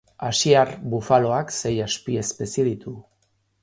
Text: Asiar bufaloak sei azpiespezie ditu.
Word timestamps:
Asiar 0.29 0.71
bufaloak 0.93 1.55
sei 1.59 1.77
azpiespezie 1.91 2.71
ditu. 2.73 3.01